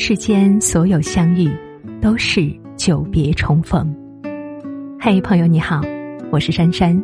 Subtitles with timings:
[0.00, 1.50] 世间所有相遇，
[2.00, 3.92] 都是久别重逢。
[5.00, 5.82] 嘿，朋友你好，
[6.30, 6.96] 我是珊珊。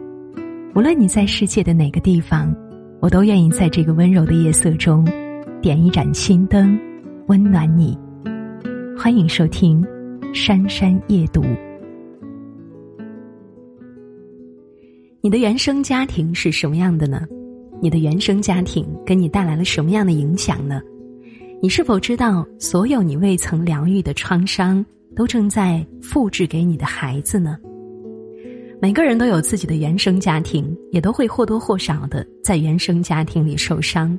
[0.77, 2.55] 无论你在世界的哪个地方，
[3.01, 5.05] 我都愿意在这个温柔的夜色中，
[5.61, 6.79] 点一盏心灯，
[7.27, 7.99] 温暖你。
[8.97, 9.83] 欢迎收听
[10.33, 11.43] 《珊珊夜读》。
[15.21, 17.27] 你的原生家庭是什么样的呢？
[17.83, 20.81] 你的原生家庭给你带来了什么样的影响呢？
[21.65, 24.85] 你是否知道，所有你未曾疗愈的创伤，
[25.17, 27.57] 都正在复制给你的孩子呢？
[28.83, 34.19] 每个人都有自己的原生家庭，也都会或多或少的在原生家庭里受伤。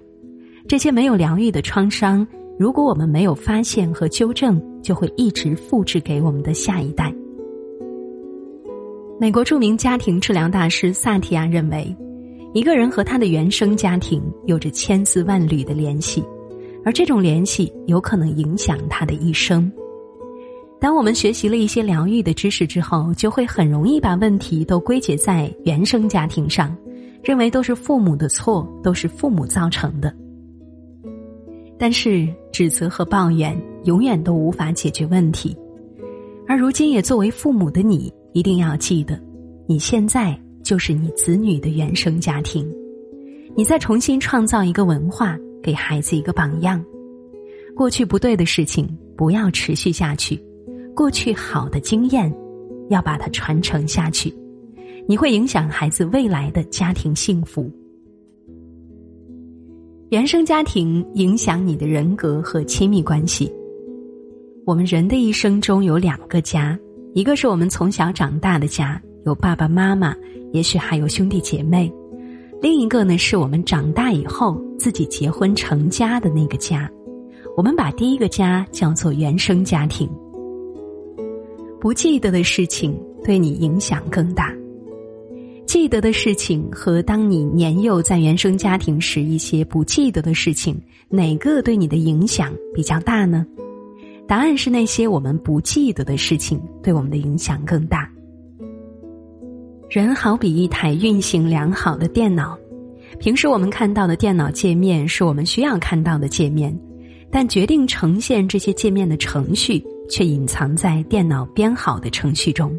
[0.68, 2.28] 这些没有疗愈的创伤，
[2.58, 7.14] 如果我们没有发现和纠正，就会一直复制给我们的下一代。
[9.20, 11.96] 美国著名家庭治疗大师萨提亚认为，
[12.56, 16.24] 一个人和他的原生家庭有着千丝万缕的联系。
[16.86, 19.70] 而这种联系有可能影响他的一生。
[20.80, 26.78] 当我们学习了一些疗愈的知识之后，就会很容易把问题都归结在原生家庭上，
[27.24, 30.14] 认为都是父母的错，都是父母造成的。
[31.80, 35.58] 但是指责和抱怨永远都无法解决问题。
[36.48, 39.20] 而如今也作为父母的你，一定要记得，
[39.66, 42.72] 你现在就是你子女的原生家庭，
[43.56, 45.36] 你再重新创造一个文化。
[45.66, 46.80] 给孩子一个榜样，
[47.76, 50.40] 过去不对的事情不要持续下去，
[50.96, 52.32] 过去好的经验
[52.92, 54.32] 要把它传承下去，
[55.08, 57.68] 你会影响孩子未来的家庭幸福。
[60.12, 63.52] 原生家庭影响你的人格和亲密关系。
[64.68, 66.78] 我们人的一生中有两个家，
[67.16, 70.16] 一个是我们从小长大的家，有爸爸妈妈，
[70.54, 71.92] 也许还有兄弟姐妹。
[72.62, 76.90] 另一个呢，是我们长大以后自己结婚成家的那个家，
[77.56, 80.10] 我们把第一个家叫做原生家庭。
[81.80, 84.52] 不记得的事情对你影响更大，
[85.68, 90.76] 记得的事情和当你年幼在原生家庭时一些不记得的事情，
[91.10, 93.46] 哪个对你的影响比较大呢？
[94.28, 98.10] 答案是那些我们不记得的事情对我们的影响更大。
[99.96, 102.60] 人好比一台运行良好的电脑，
[103.18, 106.78] 平时我们看到的电脑界面是我们需要看到的界面，
[107.32, 112.78] 但决定呈现这些界面的程序却隐藏在电脑编好的程序中。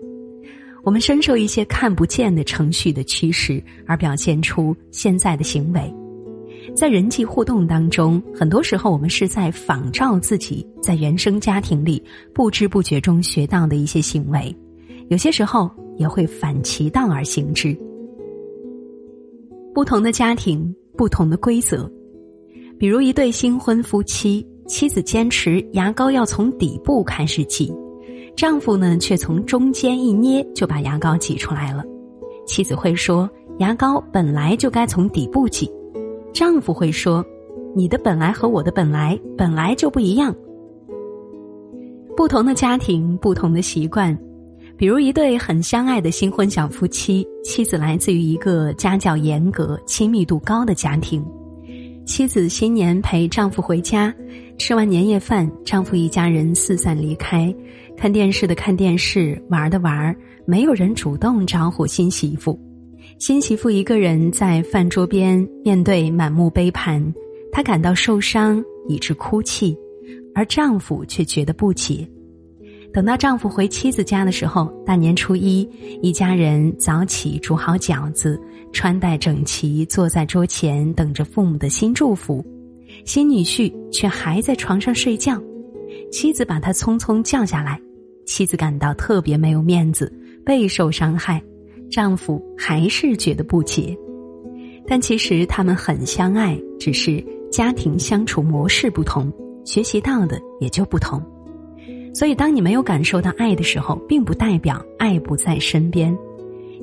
[0.85, 5.91] 我们深受一些看不见的程序的驱使，而表现出现在的行为。
[6.75, 12.03] 在人际互动当中，很多时候我们是在仿照自己在原生家庭里
[12.35, 14.55] 不知不觉中学到的一些行为，
[15.09, 15.71] 有些时候。
[15.99, 17.75] 也会反其道而行之。
[19.73, 21.91] 不同的家庭，不同的规则。
[22.79, 27.75] 比如一对新婚夫妻，妻子坚持牙膏要从底部开始挤，
[28.37, 31.83] 丈夫呢却从中间一捏就把牙膏挤出来了。
[32.47, 33.27] 妻子会说
[33.59, 35.67] ：“牙膏本来就该从底部挤。”
[36.31, 37.25] 丈夫会说
[37.75, 40.37] ：“你的本来和我的本来本来就不一样。”
[42.15, 44.15] 不同的家庭，不同的习惯。
[44.79, 51.25] 比如一对很相爱的新婚小夫妻，妻子来自于一个家教严格、亲密度高的家庭。
[52.05, 54.15] 妻子新年陪丈夫回家，
[54.59, 57.53] 吃完年夜饭，丈夫一家人四散离开，
[57.97, 60.15] 看电视的看电视，玩的玩，
[60.45, 62.61] 没有人主动招呼新媳妇。
[63.19, 67.03] 新媳妇一个人在饭桌边面对满目杯盘，
[67.51, 69.75] 她感到受伤，以致哭泣，
[70.35, 72.07] 而丈夫却觉得不解。
[72.97, 75.69] 等到丈夫回妻子家的时候，大年初一，
[76.01, 78.41] 一家人早起煮好饺子，
[78.73, 82.43] 穿戴整齐，坐在桌前等着父母的新祝福。
[83.05, 85.39] 新女婿却还在床上睡觉，
[86.11, 87.79] 妻子把他匆匆叫下来，
[88.25, 90.11] 妻子感到特别没有面子，
[90.43, 91.39] 备受伤害。
[91.91, 93.95] 丈夫还是觉得不解，
[94.87, 99.31] 但其实他们很相爱，只是家庭相处模式不同，
[99.67, 101.23] 学习到的也就不同。
[102.17, 106.17] 所以，当你没有感受到爱的时候，并不代表爱不在身边。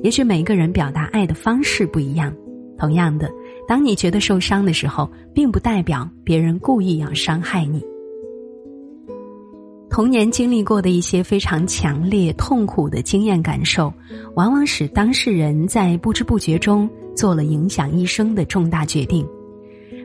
[0.00, 2.32] 也许每一个人表达爱的方式不一样。
[2.78, 3.28] 同样的，
[3.66, 7.82] 当你觉得受伤的时候，并不代表别人故意要伤害你。
[9.90, 13.92] 童年经历过的一些非常强烈、痛苦的经验感受，
[14.36, 19.26] 往往使当事人在不知不觉中做了影响一生的重大决定。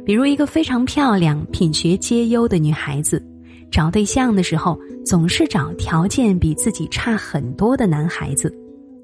[0.03, 3.23] 比如，一个非常漂亮、品学皆优的女孩子。
[3.71, 8.54] 找对象的时候，总是找条件比自己差很多的男孩子，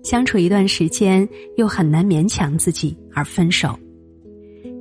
[0.03, 1.27] 相处一段时间
[1.57, 3.77] 又很难勉强自己而分手。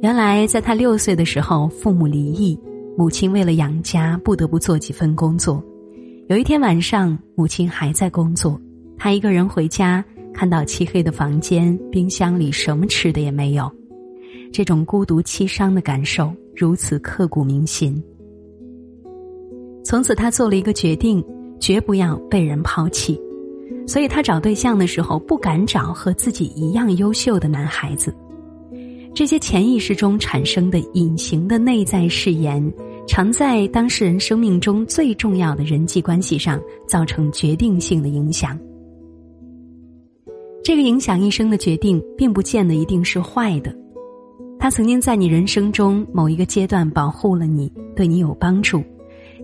[0.03, 2.59] 原来，在他六岁的时候，父母离异，
[2.97, 5.63] 母亲为了养家不得不做几份工作。
[6.29, 8.61] 有一天晚上，母亲还在工作，
[8.97, 13.71] 她一个人回家，看到漆黑的房间，冰箱里什么吃的也没有，
[14.53, 18.03] 这种孤独凄伤的感受如此刻骨铭心。
[19.85, 21.23] 从此，他做了一个决定，
[21.61, 23.21] 绝不要被人抛弃。
[23.87, 28.15] 所以他找对象的时候，不敢找和自己一样优秀的男孩子。
[29.15, 32.73] 这些潜意识中产生的隐形的内在誓言，
[33.07, 38.59] 常在当事人生命中最重要的人际关系上造成决定性的影响。
[40.65, 43.73] 这个影响一生的决定，并不见得一定是坏的。
[44.59, 48.83] 他曾经在你人生中某一个阶段保护了你，对你有帮助，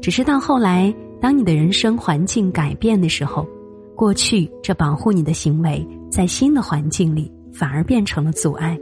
[0.00, 3.46] 只是到后来，当你的人生环境改变的时候，
[3.94, 8.78] 过去这保护你的行为，在新的环境里反而变成了阻碍。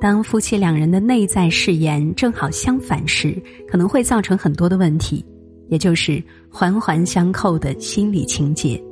[0.00, 5.24] 当夫妻两人的内在誓言正好相反时，可能会造成很多的问题，
[5.68, 8.82] 也就是环环相扣的心理情节。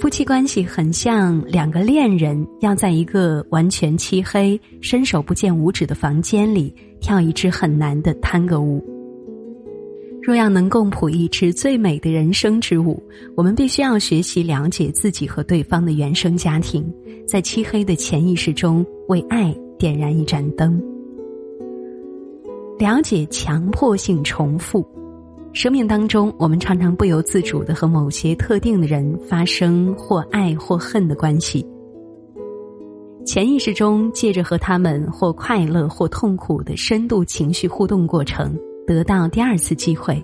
[0.00, 8.84] 夫妻关系很像两个恋人要在一个完全漆黑、伸手不见五指的房间里跳一支很难的探戈舞。
[10.22, 13.02] 若要能共谱一支最美的人生之舞，
[13.36, 16.84] 我们必须要学习了解自己和对方的原生家庭，
[17.26, 19.54] 在漆黑的潜意识中为爱。
[19.78, 20.82] 点燃一盏灯，
[22.78, 24.82] 了解强迫性重复。
[25.56, 31.66] 生命当中，我们常常不由自主的和某些特定的人发生或爱或恨的关系。
[33.24, 38.54] 潜意识中，借着和他们或快乐或痛苦的深度情绪互动过程，
[38.86, 40.22] 得到第二次机会，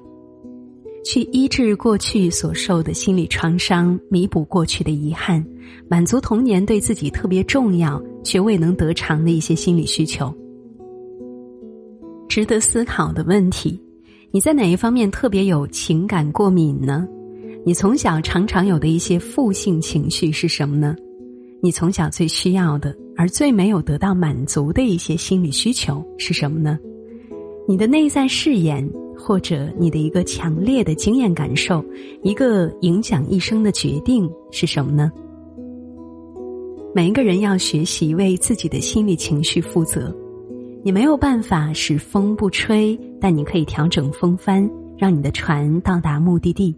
[1.02, 5.42] 去医治过去所受的心理创伤，弥补过去的遗憾，
[5.88, 8.00] 满足童年对自己特别重要。
[8.22, 10.32] 却未能得偿的一些心理需求，
[12.28, 13.80] 值得思考的问题：
[14.34, 17.06] 你在哪一方面特别有情感过敏呢？
[17.66, 20.96] 你从小常常有的一些负性情绪是什么呢？
[21.60, 26.78] 你从小最需要的，而最没有得到满足的一些心理需求是什么呢？
[27.68, 31.84] 你的内在誓言，或者你的一个强烈的经验感受，
[32.22, 35.12] 一个影响一生的决定是什么呢？
[36.94, 40.10] 每一个人要学习为自己的心理情绪负责。
[40.84, 44.68] 你没有办法使风不吹，但你可以调整风帆，
[44.98, 46.76] 让你的船到达目的地。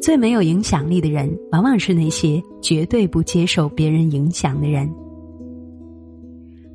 [0.00, 4.88] 最没有影响力的人，往往是那些绝对不接受别人影响的人。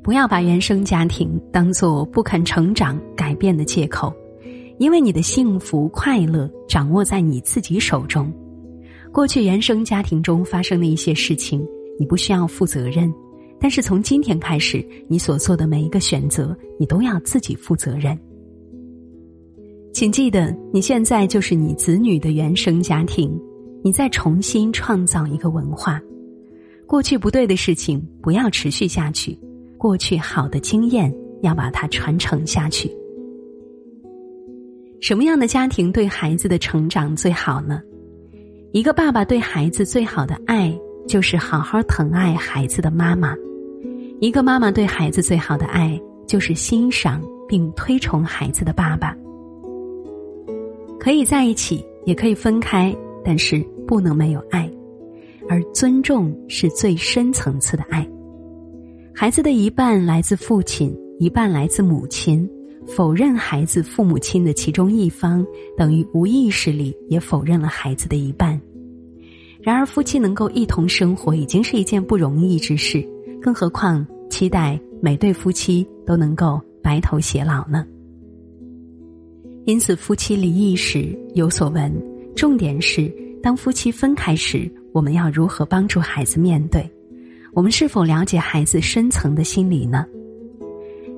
[0.02, 4.12] 不要把原生家庭当做不肯成长、改变的借口，
[4.78, 8.32] 因为你的幸福快乐掌握在你自己手中。
[9.10, 11.66] 过去原生家庭中发生的一些事情。
[11.96, 13.14] 你不需要负责任，
[13.64, 18.14] 但是从今天开始，你所做的每一个选择，你都要自己负责任。
[19.90, 23.34] 请记得，你现在就是你子女的原生家庭，
[23.82, 25.98] 你在重新创造一个文化。
[26.86, 29.34] 过去不对的事情不要持续下去，
[29.78, 32.94] 过去好的经验要把它传承下去。
[35.00, 37.80] 什么样的家庭对孩子的成长最好呢？
[38.72, 40.78] 一个爸爸对孩子最好的爱。
[41.06, 43.36] 就是好好疼爱孩子的妈妈，
[44.20, 49.14] 一个妈妈对孩子最好的爱，就是欣赏并推崇孩子的爸爸。
[50.98, 52.94] 可以在一起，也可以分开，
[53.24, 54.70] 但是不能没有爱，
[55.48, 58.08] 而尊重是最深层次的爱。
[59.14, 62.48] 孩子的一半来自父亲，一半来自母亲，
[62.86, 68.58] 否认孩子父母亲的其中一方，等于无意识里也否认了孩子的一半。
[69.60, 73.06] 然而，夫妻能够一同生活已经是一件不容易之事，
[73.44, 77.84] 更何况期待每对夫妻都能够白头偕老呢？
[79.66, 81.92] 因此，夫妻离异时有所闻，
[82.34, 86.90] 重点是当夫妻分开时，我们要如何帮助孩子面对？
[87.52, 90.06] 我们是否了解孩子深层的心理呢？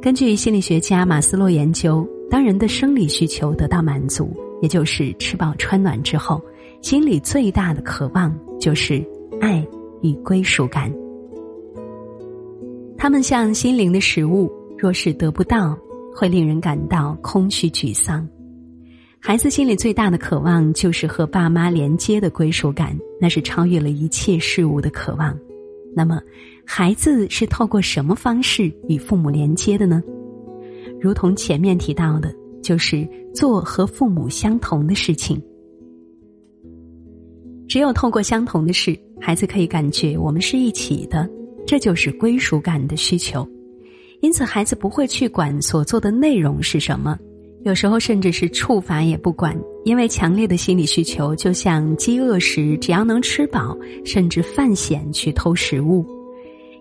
[0.02, 6.42] 根据心理学家马斯洛研究，当人的生理需求得到满足，也就是吃饱穿暖之后。
[6.83, 9.00] 心里最大的渴望就是
[9.40, 9.64] 爱
[10.02, 10.92] 与归属感。
[12.99, 15.79] 他们像心灵的食物，若是得不到，
[16.15, 18.26] 会令人感到空虚沮丧。
[19.21, 25.37] 孩子心里最大的渴望就是和爸妈连接的归属感，那是超越了一切事物的渴望。
[25.95, 26.21] 那么，
[26.65, 30.03] 孩子是透过什么方式与父母连接的呢？
[31.00, 35.43] 如同前面提到的，就是做和父母相同的事情。
[37.69, 41.29] 只有透过相同的事，孩子可以感觉我们是一起的，
[41.66, 43.46] 这就是归属感的需求。
[44.20, 47.18] 因此孩子不会去管所做的内容是什么，
[47.64, 49.54] 有时候甚至是处罚也不管，
[49.85, 56.06] 因为强烈的心理需求就像饥饿时只要能吃饱，甚至犯险去偷食物。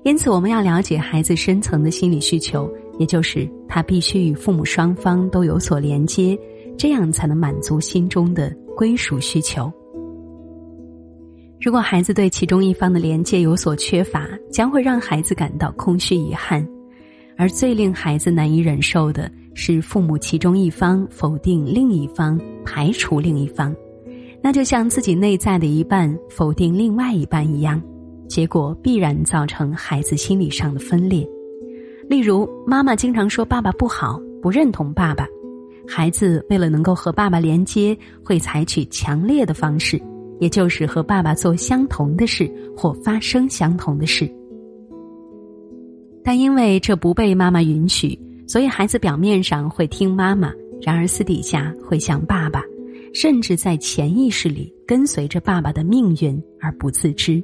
[0.04, 6.38] 因此，我们要了解孩子深层的心理需求，也就是他必须与父母双方都有所连接，
[6.78, 9.72] 这样才能满足心中的归属需求。
[11.60, 16.68] 如果孩子对其中一方的连接有所缺乏，将会让孩子感到空虚遗憾，
[17.38, 23.76] 而最令孩子难以忍受的是父母其中一方否定另一方、排除另一方，
[24.44, 27.82] 那就像自己内在的一半否定另外一半一样。
[28.28, 31.28] 结果必然造成孩子心理上的分裂，
[32.10, 35.28] 例如妈妈经常说爸爸不好，不认同爸爸，
[35.88, 40.02] 孩子为了能够和爸爸连接，会采取强烈的方式，
[40.40, 44.30] 也就是和爸爸做相同的事或发生相同的事。
[46.24, 50.52] 但因为这不被妈妈允许，所以孩子表面上会听妈妈，
[50.82, 52.64] 然而私底下会像爸爸，
[53.14, 57.42] 甚至在潜意识里跟随着爸爸的命运而不自知。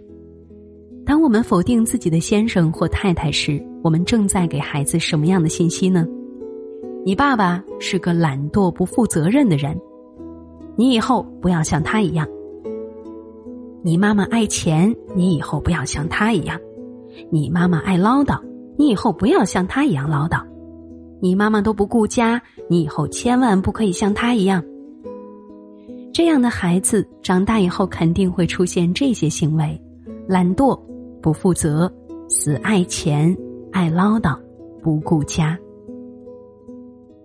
[1.06, 6.08] 当我们否定自己的先生或太太时，我们正在给孩子什么样的信息呢？
[7.04, 9.76] 你爸爸是个懒惰、不负责任的人，
[10.76, 12.28] 你以后不要像他一样。
[13.84, 16.60] 你妈妈爱钱，你以后不要像她一样。
[17.32, 18.40] 你妈妈爱唠叨，
[18.78, 20.42] 你以后不要像她一样唠叨。
[21.20, 24.64] 你妈妈都不顾家，你以后千万不可以像她一样。
[26.14, 29.82] 这样的孩子长大以后肯定会出现这些行为：
[30.28, 30.80] 懒惰。
[31.22, 31.92] 不负责，
[32.28, 33.38] 死爱钱，
[33.72, 34.36] 爱唠叨，
[34.82, 35.56] 不顾家。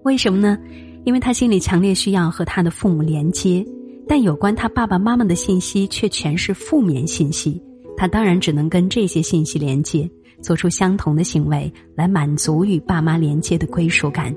[0.02, 0.58] 为什么呢？
[1.04, 3.64] 因为他心里强烈需要和他的父母连接，
[4.08, 7.60] 但有关他爸爸妈妈的信息却全是负面信息。
[7.96, 10.08] 他当然只能跟这些信息连接，
[10.42, 14.34] 做出相同的行为来满足与爸妈连接的归属感。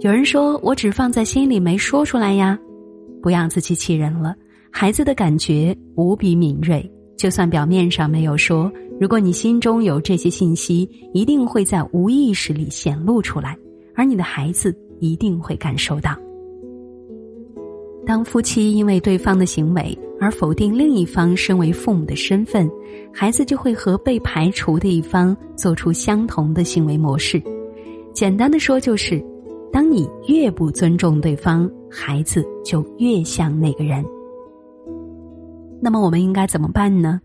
[0.00, 2.58] 有人说：“我只放在心里，没说出来呀。”
[3.22, 4.36] 不要自欺欺人了，
[4.70, 6.88] 孩子的感觉无比敏锐。
[7.16, 8.70] 就算表面上没有说，
[9.00, 13.56] 如果你心中有这些信息，一定会在无意识里显露出来，
[13.94, 16.16] 而你的孩子一定会感受到。
[18.06, 22.70] 当夫妻因为对方的行为而否定另一方身为父母的身份，
[23.12, 27.42] 孩子就会和被排除的一方做出相同的行为模式。
[28.14, 29.22] 简单的说，就是
[29.72, 34.04] 当你越不尊重对方，孩子就越像那个人。
[35.82, 37.20] 那么我们应该怎么办呢？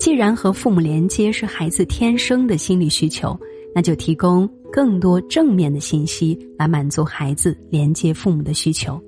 [0.00, 3.38] 既然和父母连接是孩子天生的心理需求，
[3.72, 9.00] 那就提供更多正面的信息来满足孩子连接父母的需求。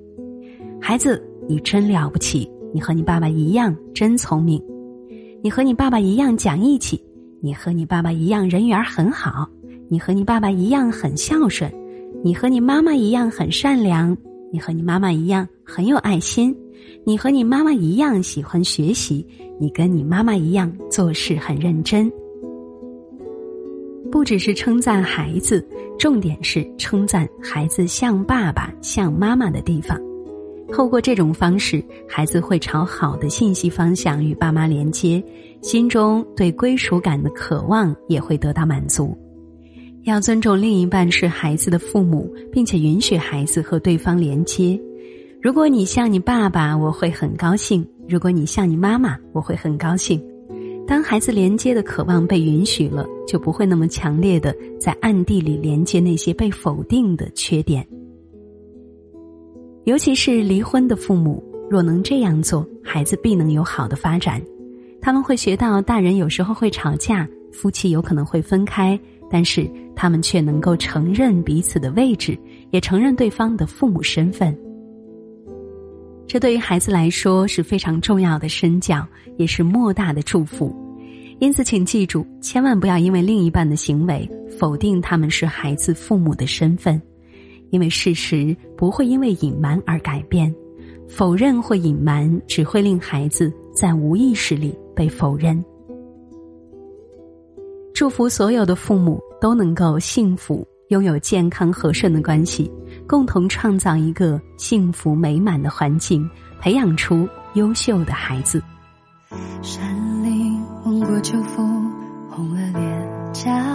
[0.79, 2.49] 孩子，你真了不起！
[2.73, 4.61] 你和你爸爸一样真聪明，
[5.41, 7.01] 你和你爸爸一样讲义气，
[7.41, 9.47] 你和你爸爸一样人缘很好，
[9.89, 11.71] 你和你爸爸一样很孝顺，
[12.23, 14.15] 你和你妈妈一样很善良，
[14.51, 16.55] 你和你妈妈一样很有爱心。
[17.05, 19.25] 你和你妈妈一样喜欢学习，
[19.59, 22.11] 你跟你妈妈一样做事很认真。
[24.11, 25.65] 不只是称赞孩子，
[25.97, 29.99] 重点是称赞孩子像爸爸、像妈妈的地方。
[30.71, 35.23] 透过这种方式，孩子会朝好的信息方向与爸妈连接，
[35.61, 39.17] 心中对归属感的渴望也会得到满足。
[40.03, 44.79] 要尊重另一半是孩子的父母，并且允许孩子和对方连接。
[45.41, 50.21] 如果你像你爸爸，我会很高兴；如果你像你妈妈，我会很高兴。
[50.85, 57.85] 当孩子连接的渴望被允许了，就不会那么强烈的在暗地里连接那些被否定的缺点。
[59.87, 64.41] 尤其是离婚的父母，若能这样做，孩子必能有好的发展。
[65.01, 68.99] 他们会学到大人有时候会吵架，夫妻有可能会分开，
[69.31, 69.65] 但是
[69.95, 72.37] 他们却能够承认彼此的位置，
[72.71, 74.53] 也承认对方的父母身份。
[76.27, 80.75] 这对于孩子来说是非常重要的身教，也是莫大的祝福。
[81.39, 84.29] 因此，请记住，千万不要因为另一半的行为
[84.59, 87.01] 否定他们是孩子父母的身份，
[87.69, 90.53] 因为事实不会因为隐瞒而改变。
[91.07, 95.63] 否认或隐瞒只会令孩子在无意识里被否认。
[97.93, 102.69] 祝福所有的父母都能够幸福，拥有健康和顺的关系。
[103.07, 108.61] 共同创造一个幸福美满的环境，培养出优秀的孩子。
[109.61, 111.89] 山林吻过秋风，
[112.29, 113.65] 红了脸颊。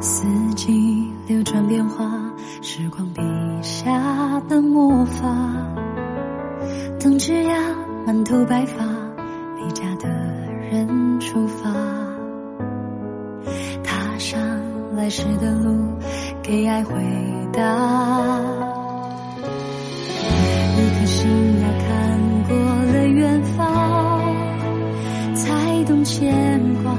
[0.00, 2.08] 四季流转变化，
[2.62, 3.20] 时光笔
[3.60, 5.26] 下的魔法。
[7.00, 7.60] 等枝桠
[8.06, 8.84] 满头白发，
[9.56, 10.08] 离家的
[10.70, 11.68] 人出发。
[13.82, 14.40] 踏上
[14.94, 15.98] 来时的路，
[16.44, 16.94] 给爱回
[17.52, 17.60] 答。
[20.76, 21.28] 一颗心
[21.60, 22.56] 呀，看过
[22.92, 24.22] 了远方，
[25.34, 26.94] 才懂牵挂。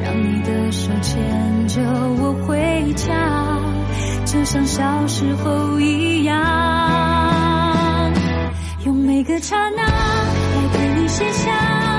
[0.00, 1.82] 让你的手牵着
[2.18, 2.57] 我回，
[4.30, 6.36] 就像小时候一样。
[8.84, 11.97] 用每个刹那来陪你写下